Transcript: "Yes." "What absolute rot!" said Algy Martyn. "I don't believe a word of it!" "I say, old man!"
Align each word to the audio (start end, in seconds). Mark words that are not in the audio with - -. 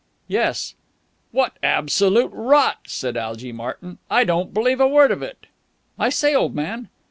"Yes." 0.27 0.73
"What 1.29 1.57
absolute 1.61 2.31
rot!" 2.33 2.79
said 2.87 3.15
Algy 3.15 3.51
Martyn. 3.51 3.99
"I 4.09 4.23
don't 4.23 4.51
believe 4.51 4.79
a 4.81 4.87
word 4.87 5.11
of 5.11 5.21
it!" 5.21 5.45
"I 5.99 6.09
say, 6.09 6.33
old 6.33 6.55
man!" 6.55 6.89